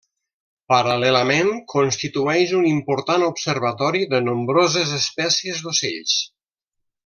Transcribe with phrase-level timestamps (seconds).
[0.71, 6.19] Paral·lelament, constitueix un important observatori de nombroses espècies d'ocells.